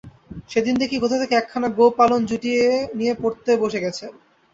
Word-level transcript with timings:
সেদিন 0.49 0.75
দেখি 0.81 0.95
কোথা 0.99 1.17
থেকে 1.21 1.33
একখানা 1.37 1.67
গো-পালন 1.77 2.21
জুটিয়ে 2.29 2.63
নিয়ে 2.97 3.13
পড়তে 3.21 3.51
বসে 3.63 3.79
গেছেন। 3.85 4.11